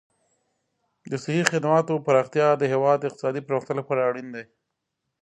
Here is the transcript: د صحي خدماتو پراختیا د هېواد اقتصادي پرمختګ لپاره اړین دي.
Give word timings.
د 1.11 1.13
صحي 1.23 1.43
خدماتو 1.51 2.03
پراختیا 2.05 2.47
د 2.57 2.63
هېواد 2.73 2.99
اقتصادي 3.07 3.41
پرمختګ 3.47 3.75
لپاره 3.79 4.05
اړین 4.09 4.27
دي. 4.35 4.43